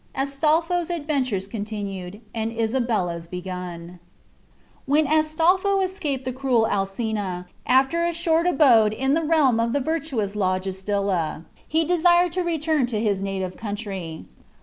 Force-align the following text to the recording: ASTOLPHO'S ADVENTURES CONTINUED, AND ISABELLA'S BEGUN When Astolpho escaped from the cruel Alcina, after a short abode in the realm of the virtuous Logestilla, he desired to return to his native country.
ASTOLPHO'S 0.15 0.89
ADVENTURES 0.89 1.45
CONTINUED, 1.45 2.21
AND 2.33 2.51
ISABELLA'S 2.51 3.27
BEGUN 3.27 3.99
When 4.87 5.05
Astolpho 5.05 5.79
escaped 5.85 6.23
from 6.25 6.33
the 6.33 6.39
cruel 6.39 6.65
Alcina, 6.67 7.45
after 7.67 8.03
a 8.03 8.11
short 8.11 8.47
abode 8.47 8.93
in 8.95 9.13
the 9.13 9.21
realm 9.23 9.59
of 9.59 9.73
the 9.73 9.79
virtuous 9.79 10.35
Logestilla, 10.35 11.45
he 11.67 11.85
desired 11.85 12.31
to 12.31 12.41
return 12.41 12.87
to 12.87 12.99
his 12.99 13.21
native 13.21 13.55
country. 13.55 14.25